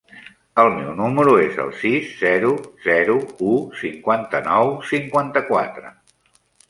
El 0.61 0.69
meu 0.75 0.87
número 1.01 1.35
es 1.41 1.59
el 1.65 1.69
sis, 1.81 2.07
zero, 2.21 2.53
zero, 2.87 3.17
u, 3.51 3.59
cinquanta-nou, 3.83 4.73
cinquanta-quatre. 4.95 5.93